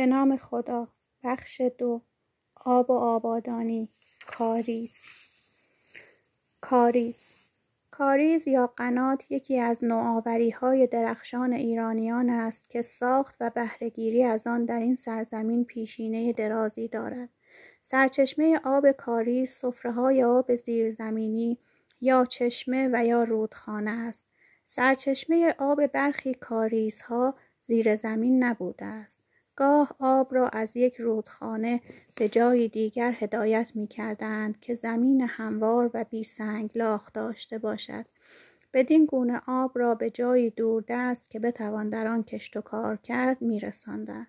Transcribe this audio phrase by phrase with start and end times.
[0.00, 0.88] به نام خدا
[1.24, 2.02] بخش دو
[2.54, 3.88] آب و آبادانی
[4.26, 5.02] کاریز.
[6.60, 7.26] کاریز.
[7.90, 9.80] کاریز یا قنات یکی از
[10.60, 16.88] های درخشان ایرانیان است که ساخت و بهرهگیری از آن در این سرزمین پیشینه درازی
[16.88, 17.28] دارد.
[17.82, 21.58] سرچشمه آب کاریز های آب زیرزمینی
[22.00, 24.28] یا چشمه و یا رودخانه است.
[24.66, 29.29] سرچشمه آب برخی کاریزها زیر زمین نبوده است.
[29.60, 31.80] گاه آب را از یک رودخانه
[32.16, 36.26] به جای دیگر هدایت می کردند که زمین هموار و بی
[36.74, 38.06] لاخ داشته باشد
[38.74, 43.42] بدین گونه آب را به جایی دوردست که بتوان در آن کشت و کار کرد
[43.42, 44.26] می رساندند.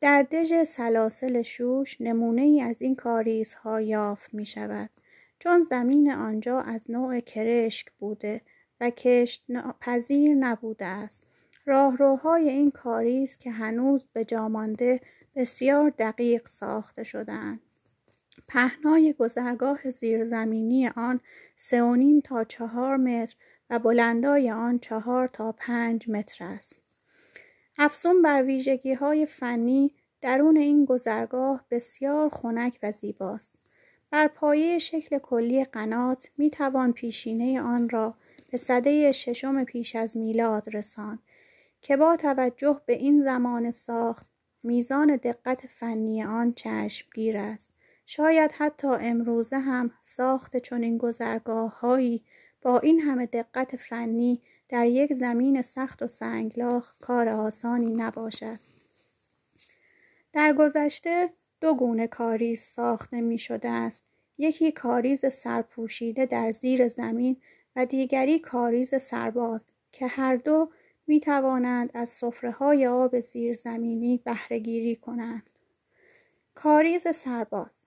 [0.00, 4.90] در دژ سلاسل شوش نمونه ای از این کاریزها یافت می شود
[5.38, 8.40] چون زمین آنجا از نوع کرشک بوده
[8.80, 9.44] و کشت
[9.80, 11.24] پذیر نبوده است
[11.66, 15.00] راهروهای این کاریز که هنوز به مانده
[15.36, 17.60] بسیار دقیق ساخته شدهاند.
[18.48, 21.20] پهنای گذرگاه زیرزمینی آن
[21.56, 23.36] سه نیم تا چهار متر
[23.70, 26.80] و بلندای آن چهار تا پنج متر است.
[27.78, 33.54] افزون بر ویژگی های فنی درون این گذرگاه بسیار خنک و زیباست.
[34.10, 38.14] بر پایه شکل کلی قنات می توان پیشینه آن را
[38.50, 41.18] به صده ششم پیش از میلاد رساند.
[41.84, 44.26] که با توجه به این زمان ساخت
[44.62, 47.74] میزان دقت فنی آن چشمگیر است.
[48.06, 52.24] شاید حتی امروزه هم ساخت چنین گذرگاههایی
[52.62, 58.58] با این همه دقت فنی در یک زمین سخت و سنگلاخ کار آسانی نباشد.
[60.32, 64.06] در گذشته دو گونه کاریز ساخته می شده است.
[64.38, 67.36] یکی کاریز سرپوشیده در زیر زمین
[67.76, 70.70] و دیگری کاریز سرباز که هر دو
[71.06, 75.50] می توانند از صفره های آب زیرزمینی بهرهگیری کنند.
[76.54, 77.80] کاریز سرباز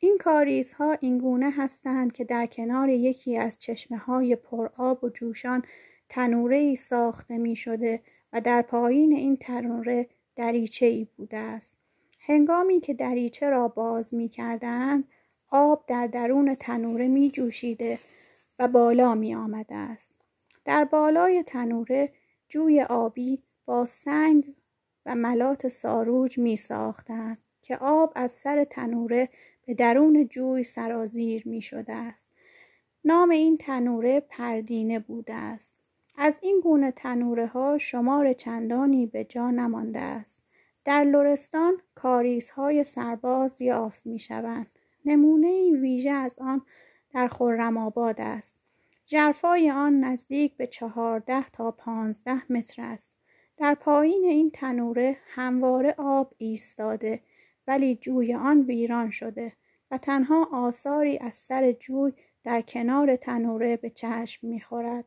[0.00, 5.62] این کاریزها اینگونه هستند که در کنار یکی از چشمه های پر آب و جوشان
[6.08, 8.02] تنوره ای ساخته می شده
[8.32, 11.74] و در پایین این تنوره دریچه ای بوده است.
[12.20, 15.04] هنگامی که دریچه را باز می کردند
[15.50, 17.98] آب در درون تنوره می جوشیده
[18.58, 20.12] و بالا می آمده است.
[20.64, 22.12] در بالای تنوره
[22.48, 24.54] جوی آبی با سنگ
[25.06, 29.28] و ملات ساروج می ساختند که آب از سر تنوره
[29.66, 32.30] به درون جوی سرازیر می شده است.
[33.04, 35.76] نام این تنوره پردینه بوده است.
[36.16, 40.42] از این گونه تنوره ها شمار چندانی به جا نمانده است.
[40.84, 44.66] در لرستان کاریزهای سرباز یافت می شوند.
[45.04, 46.62] نمونه ویژه از آن
[47.14, 48.56] در خرم آباد است.
[49.10, 53.12] جرفای آن نزدیک به چهارده تا پانزده متر است.
[53.56, 57.20] در پایین این تنوره همواره آب ایستاده
[57.66, 59.52] ولی جوی آن ویران شده
[59.90, 62.12] و تنها آثاری از سر جوی
[62.44, 65.04] در کنار تنوره به چشم می‌خورد.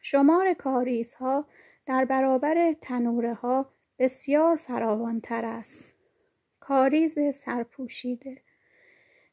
[0.00, 1.46] شمار کاریزها
[1.86, 3.66] در برابر تنوره ها
[3.98, 5.94] بسیار فراوانتر است.
[6.60, 8.42] کاریز سرپوشیده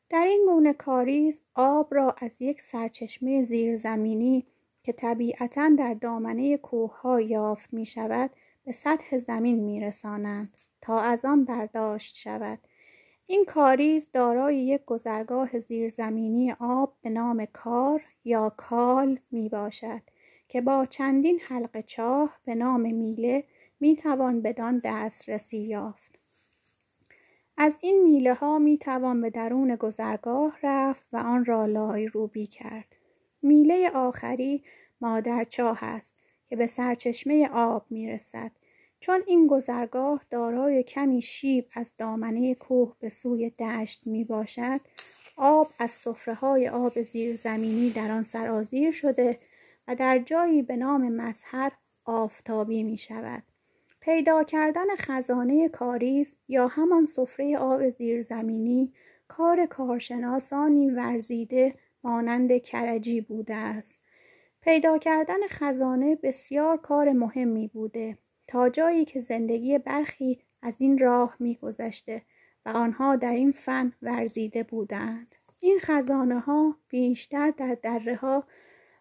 [0.10, 4.46] در این گونه کاریز آب را از یک سرچشمه زیرزمینی
[4.84, 8.30] که طبیعتا در دامنه کوهها یافت می شود
[8.66, 12.60] به سطح زمین می رسانند تا از آن برداشت شود.
[13.28, 20.02] این کاریز دارای یک گذرگاه زیرزمینی آب به نام کار یا کال می باشد
[20.48, 23.44] که با چندین حلقه چاه به نام میله
[23.80, 26.20] می توان بدان دسترسی یافت.
[27.58, 32.48] از این میله ها می توان به درون گذرگاه رفت و آن را لای روبی
[32.48, 32.96] کرد.
[33.42, 34.64] میله آخری
[35.02, 36.18] مادرچاه است
[36.48, 38.52] که به سرچشمه آب می رسد.
[39.00, 44.82] چون این گذرگاه دارای کمی شیب از دامنه کوه به سوی دشت می باشد
[45.38, 49.40] آب از صفره های آب زیرزمینی در آن سرازیر شده
[49.88, 51.72] و در جایی به نام مظهر
[52.06, 53.44] آفتابی می شود.
[54.06, 58.94] پیدا کردن خزانه کاریز یا همان سفره آب زیرزمینی
[59.28, 63.98] کار کارشناسانی ورزیده مانند کرجی بوده است.
[64.62, 71.36] پیدا کردن خزانه بسیار کار مهمی بوده تا جایی که زندگی برخی از این راه
[71.40, 72.22] میگذشته
[72.66, 75.36] و آنها در این فن ورزیده بودند.
[75.60, 78.44] این خزانه ها بیشتر در دره ها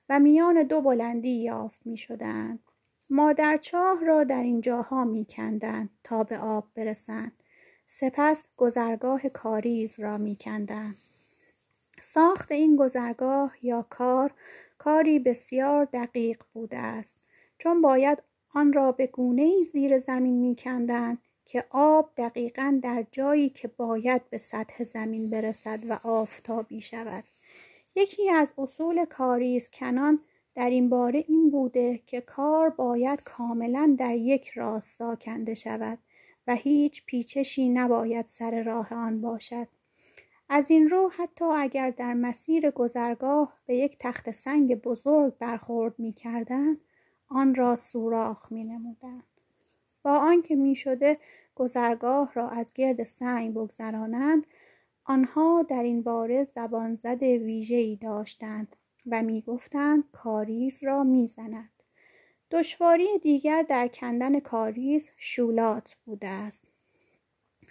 [0.08, 2.63] و میان دو بلندی یافت می شدند.
[3.10, 7.32] مادرچاه را در این جاها می کندن تا به آب برسند.
[7.86, 10.94] سپس گذرگاه کاریز را می کندن.
[12.00, 14.32] ساخت این گذرگاه یا کار
[14.78, 17.18] کاری بسیار دقیق بوده است
[17.58, 18.22] چون باید
[18.54, 24.30] آن را به گونه زیر زمین می کندن که آب دقیقا در جایی که باید
[24.30, 27.24] به سطح زمین برسد و آفتابی شود
[27.94, 30.20] یکی از اصول کاریز کنان
[30.54, 35.98] در این باره این بوده که کار باید کاملا در یک راستا کنده شود
[36.46, 39.68] و هیچ پیچشی نباید سر راه آن باشد
[40.48, 46.12] از این رو حتی اگر در مسیر گذرگاه به یک تخت سنگ بزرگ برخورد می
[46.12, 46.76] کردن،
[47.28, 49.22] آن را سوراخ می نمودن.
[50.02, 51.18] با آنکه می شده
[51.54, 54.46] گذرگاه را از گرد سنگ بگذرانند
[55.04, 61.70] آنها در این باره زبان زد ویژه‌ای داشتند و می‌گفتند کاریز را می‌زند
[62.50, 66.66] دشواری دیگر در کندن کاریز شولات بوده است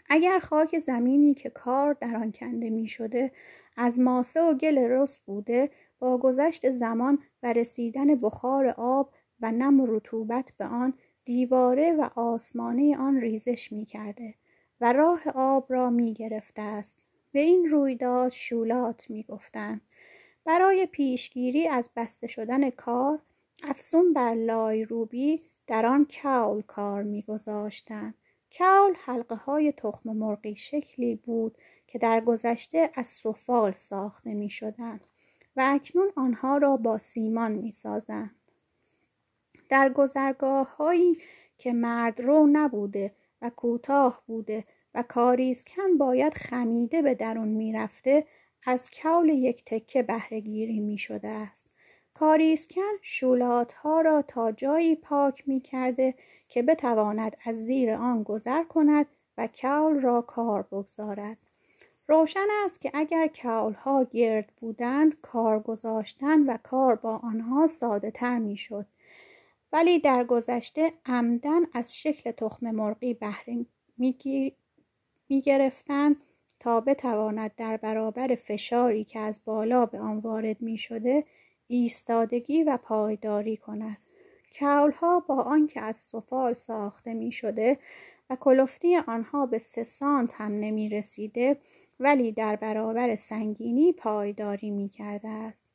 [0.09, 3.31] اگر خاک زمینی که کار در آن کنده می شده
[3.77, 5.69] از ماسه و گل رس بوده
[5.99, 10.93] با گذشت زمان و رسیدن بخار آب و نم و رطوبت به آن
[11.25, 14.35] دیواره و آسمانه آن ریزش می کرده
[14.81, 16.99] و راه آب را می گرفته است.
[17.31, 19.81] به این رویداد شولات می گفتن.
[20.45, 23.19] برای پیشگیری از بسته شدن کار
[23.63, 28.13] افسون بر لای روبی در آن کول کار میگذاشتند
[28.57, 31.57] کول حلقه های تخم مرغی شکلی بود
[31.87, 34.49] که در گذشته از سفال ساخته می
[35.55, 37.73] و اکنون آنها را با سیمان می.
[39.69, 41.17] در گذرگاه هایی
[41.57, 41.73] که
[42.17, 44.63] رو نبوده و کوتاه بوده
[44.95, 48.25] و کاریزکن باید خمیده به درون می‌رفته
[48.65, 51.65] از کول یک تکه بهرهگیری می شده است.
[52.13, 56.13] کاریسکن شولات ها را تا جایی پاک می کرده
[56.47, 59.05] که بتواند از زیر آن گذر کند
[59.37, 61.37] و کول را کار بگذارد.
[62.07, 68.11] روشن است که اگر کول ها گرد بودند کار گذاشتن و کار با آنها ساده
[68.11, 68.85] تر می شد.
[69.73, 73.65] ولی در گذشته عمدن از شکل تخم مرغی بهره
[73.97, 76.15] می گرفتند
[76.63, 81.23] تا بتواند در برابر فشاری که از بالا به آن وارد می شده
[81.67, 83.97] ایستادگی و پایداری کند.
[84.59, 87.79] کولها با آنکه از سفال ساخته می شده
[88.29, 91.57] و کلفتی آنها به سه سانت هم نمی رسیده
[91.99, 95.65] ولی در برابر سنگینی پایداری می کرده است.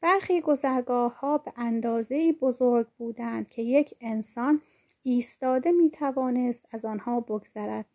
[0.00, 4.62] برخی گذرگاه ها به اندازه بزرگ بودند که یک انسان
[5.02, 7.86] ایستاده می توانست از آنها بگذرد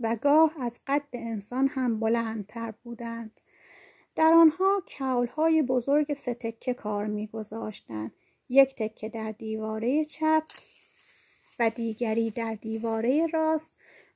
[0.00, 3.40] و گاه از قد انسان هم بلندتر بودند.
[4.14, 4.82] در آنها
[5.36, 8.12] های بزرگ سه تکه کار میگذاشتند
[8.48, 10.42] یک تکه در دیواره چپ
[11.58, 13.72] و دیگری در دیواره راست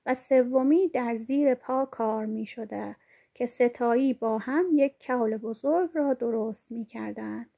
[0.07, 2.97] و سومی در زیر پا کار می شده
[3.35, 7.51] که ستایی با هم یک کول بزرگ را درست می کردند.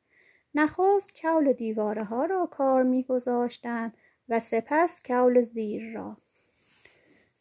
[0.55, 3.97] نخست کول دیواره ها را کار می گذاشتند
[4.29, 6.17] و سپس کول زیر را.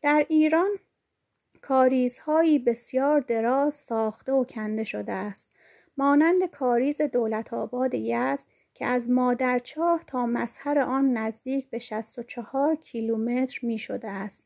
[0.04, 0.70] در ایران
[1.62, 5.50] کاریزهایی بسیار دراز ساخته و کنده شده است
[5.98, 13.60] مانند کاریز دولت آباد یزد که از مادرچاه تا مسحر آن نزدیک به 64 کیلومتر
[13.64, 14.44] می شده است.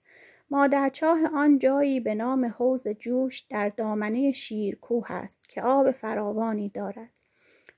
[0.50, 7.12] مادرچاه آن جایی به نام حوز جوش در دامنه شیرکوه است که آب فراوانی دارد.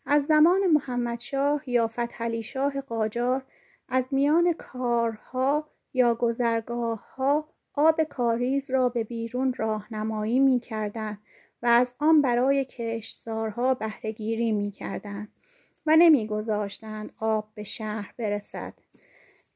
[0.06, 3.44] از زمان محمدشاه یا فتحعلی شاه قاجار
[3.90, 7.50] از میان کارها یا گذرگاه ها
[7.80, 11.18] آب کاریز را به بیرون راهنمایی می کردن
[11.62, 15.28] و از آن برای کشتزارها بهرهگیری می کردن
[15.86, 18.74] و نمیگذاشتند آب به شهر برسد.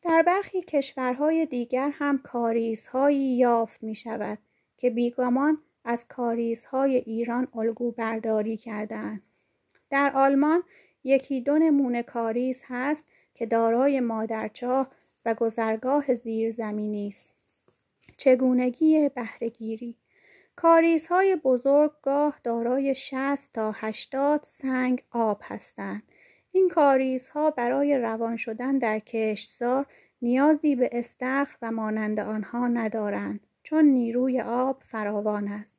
[0.01, 4.37] در برخی کشورهای دیگر هم کاریزهایی یافت می شود
[4.77, 9.21] که بیگمان از کاریزهای ایران الگو برداری کردند.
[9.89, 10.63] در آلمان
[11.03, 14.87] یکی دو نمونه کاریز هست که دارای مادرچاه
[15.25, 17.32] و گذرگاه زیرزمینی است.
[18.17, 19.97] چگونگی بهرهگیری
[20.55, 26.03] کاریزهای بزرگ گاه دارای 60 تا 80 سنگ آب هستند.
[26.51, 29.85] این کاریزها برای روان شدن در کشتزار
[30.21, 35.75] نیازی به استخر و مانند آنها ندارند چون نیروی آب فراوان است.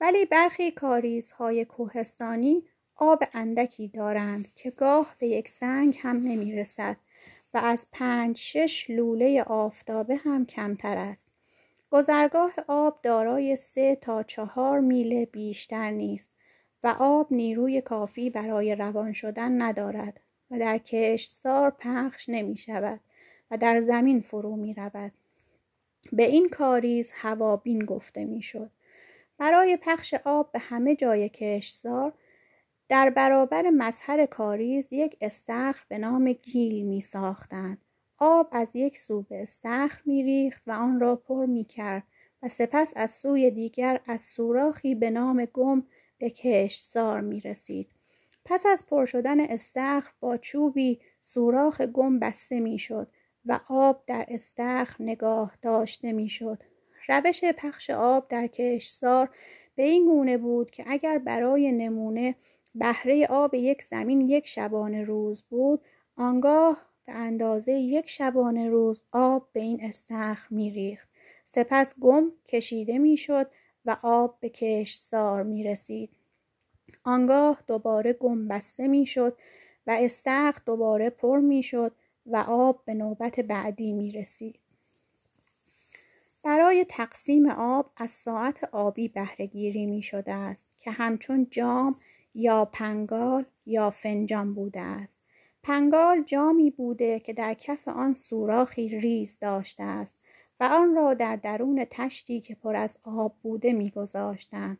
[0.00, 2.62] ولی برخی کاریزهای کوهستانی
[2.96, 6.96] آب اندکی دارند که گاه به یک سنگ هم نمی رسد
[7.54, 11.35] و از پنج شش لوله آفتابه هم کمتر است.
[11.90, 16.32] گذرگاه آب دارای سه تا چهار میل بیشتر نیست
[16.82, 23.00] و آب نیروی کافی برای روان شدن ندارد و در کشتزار پخش نمی شود
[23.50, 25.12] و در زمین فرو می رود.
[26.12, 28.70] به این کاریز هوابین گفته می شد.
[29.38, 32.12] برای پخش آب به همه جای کشتزار
[32.88, 37.78] در برابر مظهر کاریز یک استخر به نام گیل می ساختند.
[38.18, 42.02] آب از یک سو به استخر میریخت و آن را پر می‌کرد
[42.42, 45.82] و سپس از سوی دیگر از سوراخی به نام گم
[46.18, 47.88] به کشتزار می رسید.
[48.44, 53.08] پس از پر شدن استخر با چوبی سوراخ گم بسته می شد
[53.46, 56.62] و آب در استخر نگاه داشته می شد.
[57.08, 59.30] روش پخش آب در کشتزار
[59.74, 62.34] به این گونه بود که اگر برای نمونه
[62.74, 65.80] بهره آب یک زمین یک شبانه روز بود
[66.16, 71.08] آنگاه به اندازه یک شبانه روز آب به این استخر میریخت
[71.44, 73.50] سپس گم کشیده می‌شد
[73.86, 76.10] و آب به کشتزار می رسید.
[77.04, 79.36] آنگاه دوباره گم بسته می شد
[79.86, 81.92] و استخر دوباره پر می شد
[82.26, 84.58] و آب به نوبت بعدی می رسید.
[86.42, 91.96] برای تقسیم آب از ساعت آبی بهرهگیری می شده است که همچون جام
[92.34, 95.25] یا پنگال یا فنجان بوده است.
[95.66, 100.18] پنگال جامی بوده که در کف آن سوراخی ریز داشته است
[100.60, 104.78] و آن را در درون تشتی که پر از آب بوده میگذاشتند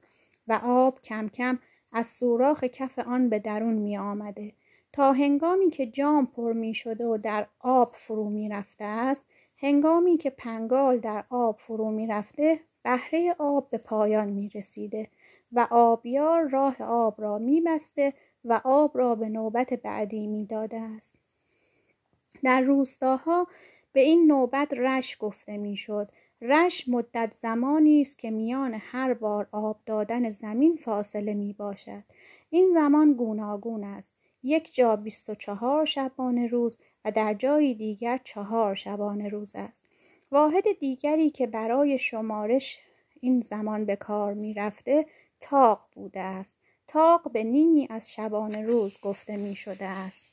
[0.49, 1.59] و آب کم کم
[1.93, 4.53] از سوراخ کف آن به درون می آمده
[4.93, 9.27] تا هنگامی که جام پر می شده و در آب فرو می رفته است
[9.57, 15.09] هنگامی که پنگال در آب فرو می رفته بهره آب به پایان می رسیده
[15.53, 18.13] و آبیار راه آب را می بسته
[18.47, 21.15] و آب را به نوبت بعدی می داده است.
[22.43, 23.47] در روستاها
[23.93, 26.09] به این نوبت رش گفته می‌شد.
[26.41, 32.03] رش مدت زمانی است که میان هر بار آب دادن زمین فاصله می باشد
[32.51, 34.13] این زمان گوناگون است.
[34.43, 39.83] یک جا 24 شبانه روز و در جای دیگر چهار شبانه روز است.
[40.33, 42.81] واحد دیگری که برای شمارش
[43.21, 45.07] این زمان به کار می رفته
[45.41, 46.57] تاق بوده است.
[46.89, 50.25] تاق به نیمی از شبانه روز گفته می شده است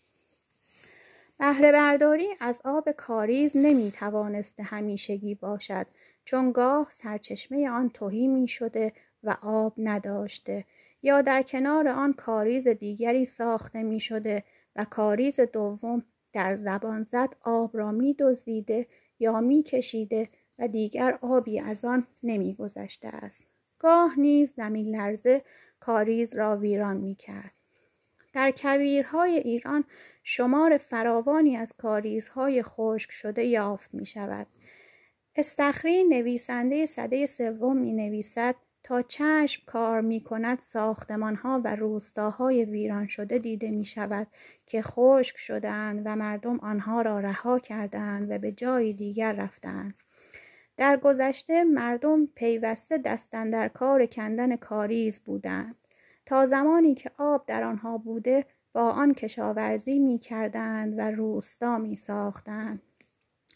[1.38, 5.86] بهره برداری از آب کاریز نمی توانسته همیشگی باشد
[6.26, 8.94] چون گاه سرچشمه آن توهی می شده
[9.24, 10.66] و آب نداشته
[11.02, 14.44] یا در کنار آن کاریز دیگری ساخته می شده
[14.76, 18.88] و کاریز دوم در زبان زد آب را می دزدیده
[19.20, 20.30] یا می کشیده
[20.60, 23.53] و دیگر آبی از آن نمی گذشته است.
[23.84, 25.42] گاه نیز زمین لرزه
[25.80, 27.52] کاریز را ویران می کرد.
[28.34, 29.84] در کویرهای ایران
[30.24, 34.48] شمار فراوانی از کاریزهای خشک شده یافت می شود.
[35.36, 42.66] استخری نویسنده صده سوم می نویسد تا چشم کار می کند ساختمان ها و روستاهای
[42.66, 44.28] ویران شده دیده می شود
[44.66, 49.94] که خشک شدند و مردم آنها را رها کردند و به جای دیگر رفتند.
[50.78, 55.76] در گذشته مردم پیوسته دستن در کار کندن کاریز بودند.
[56.26, 61.96] تا زمانی که آب در آنها بوده با آن کشاورزی می کردند و روستا می
[61.96, 62.82] ساختند.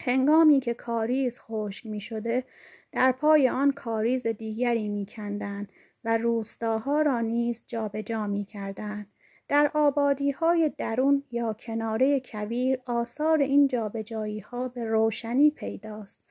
[0.00, 2.44] هنگامی که کاریز خشک می شده
[2.92, 5.72] در پای آن کاریز دیگری می کندند
[6.04, 9.06] و روستاها را نیز جابجا می کردند.
[9.48, 16.27] در آبادی های درون یا کناره کویر آثار این جابجایی ها به روشنی پیداست.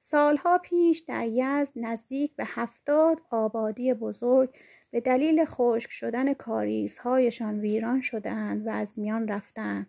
[0.00, 4.50] سالها پیش در یزد نزدیک به هفتاد آبادی بزرگ
[4.90, 9.86] به دلیل خشک شدن کاریزهایشان ویران شدهاند و از میان رفتند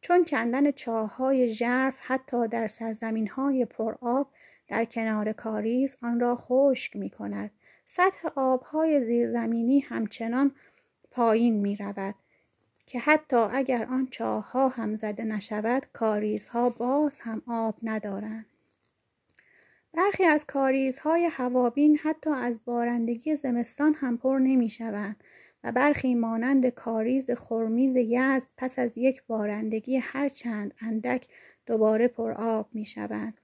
[0.00, 4.28] چون کندن چاههای ژرف حتی در سرزمینهای پرآب
[4.68, 7.50] در کنار کاریز آن را خشک می کند.
[7.84, 10.54] سطح آبهای زیرزمینی همچنان
[11.10, 12.14] پایین می رود
[12.86, 18.46] که حتی اگر آن چاهها هم زده نشود کاریزها باز هم آب ندارند.
[19.96, 25.24] برخی از کاریزهای هوابین حتی از بارندگی زمستان هم پر نمی شوند
[25.64, 31.28] و برخی مانند کاریز خرمیز یزد پس از یک بارندگی هر چند اندک
[31.66, 33.40] دوباره پر آب می شوند.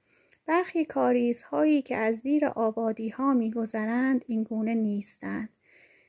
[0.47, 5.49] برخی کاریزهایی که از زیر آبادی ها می گذرند این گونه نیستند.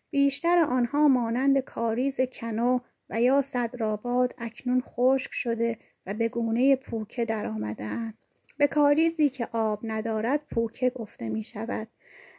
[0.10, 2.80] بیشتر آنها مانند کاریز کنو
[3.10, 8.21] و یا صدرآباد اکنون خشک شده و به گونه پوکه در آمدند.
[8.62, 11.88] به کاریزی که آب ندارد پوکه گفته می شود.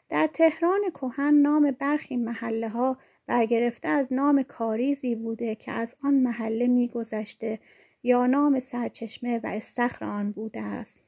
[0.09, 6.15] در تهران کهن نام برخی محله ها برگرفته از نام کاریزی بوده که از آن
[6.15, 7.59] محله میگذشته
[8.03, 11.01] یا نام سرچشمه و استخر آن بوده است.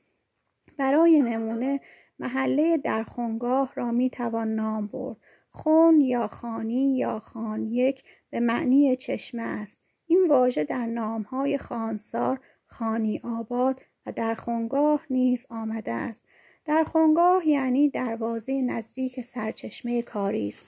[0.77, 1.81] برای نمونه
[2.19, 5.17] محله در خونگاه را می توان نام برد.
[5.51, 9.81] خون یا خانی یا خان یک به معنی چشمه است.
[10.07, 16.25] این واژه در نامهای خانسار، خانی آباد و در خونگاه نیز آمده است.
[16.65, 20.63] در خونگاه یعنی دروازه نزدیک سرچشمه کاریز.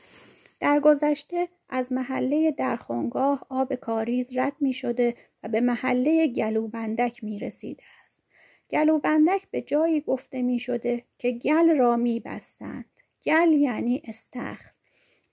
[0.61, 7.39] در گذشته از محله درخونگاه آب کاریز رد می شده و به محله گلوبندک می
[7.39, 8.23] رسیده است.
[8.71, 12.85] گلوبندک به جایی گفته می شده که گل را می بستند.
[13.25, 14.71] گل یعنی استخر.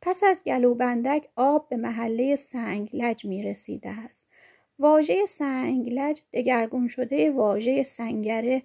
[0.01, 4.27] پس از گلوبندک آب به محله سنگلج می رسیده است.
[4.83, 8.63] واژه سنگلج دگرگون شده واژه سنگره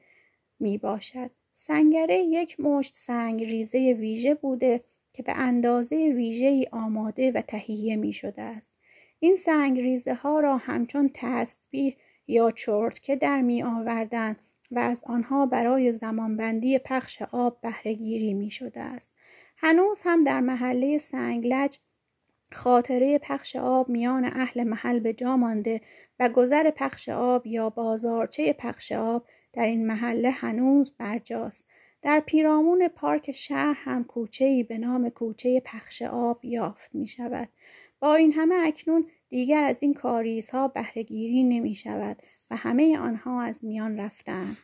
[0.60, 1.30] می باشد.
[1.54, 4.80] سنگره یک مشت سنگ ریزه ویژه بوده
[5.12, 8.72] که به اندازه ویژه آماده و تهیه می شده است.
[9.20, 11.96] این سنگ ریزه ها را همچون تسبیح
[12.26, 14.36] یا چرتکه در می آوردن
[14.70, 19.12] و از آنها برای زمانبندی پخش آب بهرهگیری می شده است.
[19.56, 21.78] هنوز هم در محله سنگلج
[22.52, 25.80] خاطره پخش آب میان اهل محل به جا مانده
[26.20, 31.68] و گذر پخش آب یا بازارچه پخش آب در این محله هنوز برجاست.
[32.02, 37.48] در پیرامون پارک شهر هم کوچه‌ای به نام کوچه پخش آب یافت می شود.
[38.00, 43.64] با این همه اکنون دیگر از این کاریزها بهرهگیری نمی شود و همه آنها از
[43.64, 44.56] میان رفتند.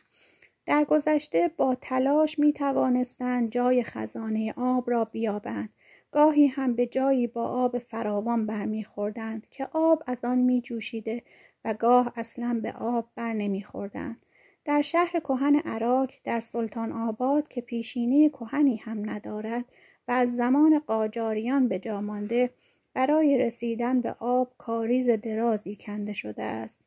[0.65, 5.69] در گذشته با تلاش می توانستند جای خزانه آب را بیابند.
[6.15, 11.23] گاهی هم به جایی با آب فراوان برمیخوردند که آب از آن می جوشیده
[11.65, 14.17] و گاه اصلا به آب بر نمیخوردند.
[14.65, 19.65] در شهر کهن عراق در سلطان آباد که پیشینه کهنی هم ندارد
[20.07, 22.49] و از زمان قاجاریان به جا مانده
[22.93, 26.85] برای رسیدن به آب کاریز درازی کنده شده است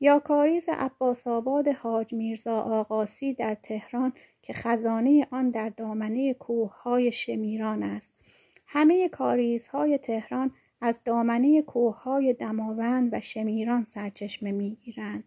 [0.00, 7.12] یا کاریز عباس آباد حاج میرزا آقاسی در تهران که خزانه آن در دامنه کوههای
[7.12, 8.19] شمیران است
[8.72, 10.50] همه کاریزهای تهران
[10.80, 15.24] از دامنه کوههای دماوند و شمیران سرچشمه می‌گیرند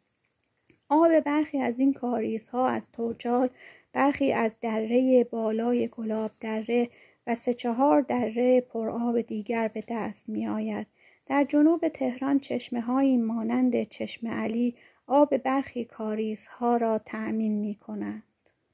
[0.89, 3.49] آب برخی از این کاریزها از توچال
[3.93, 6.89] برخی از دره بالای گلاب دره
[7.27, 10.87] و سه چهار دره پرآب دیگر به دست می آید.
[11.25, 14.75] در جنوب تهران چشمه های مانند چشم علی
[15.07, 18.23] آب برخی کاریزها را تأمین می کنند.